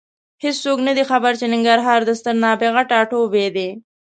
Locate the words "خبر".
1.11-1.31